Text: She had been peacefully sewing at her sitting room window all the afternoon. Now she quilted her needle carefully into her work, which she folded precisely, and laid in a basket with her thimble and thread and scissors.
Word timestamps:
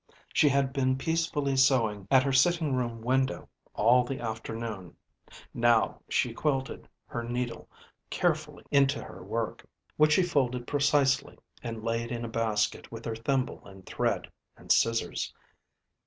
She 0.33 0.49
had 0.49 0.73
been 0.73 0.97
peacefully 0.97 1.55
sewing 1.55 2.07
at 2.09 2.23
her 2.23 2.31
sitting 2.33 2.73
room 2.73 3.03
window 3.03 3.49
all 3.75 4.03
the 4.03 4.19
afternoon. 4.19 4.95
Now 5.53 6.01
she 6.09 6.33
quilted 6.33 6.89
her 7.05 7.23
needle 7.23 7.69
carefully 8.09 8.63
into 8.71 9.03
her 9.03 9.23
work, 9.23 9.63
which 9.97 10.13
she 10.13 10.23
folded 10.23 10.65
precisely, 10.65 11.37
and 11.61 11.83
laid 11.83 12.11
in 12.11 12.25
a 12.25 12.29
basket 12.29 12.91
with 12.91 13.05
her 13.05 13.15
thimble 13.15 13.63
and 13.63 13.85
thread 13.85 14.31
and 14.57 14.71
scissors. 14.71 15.31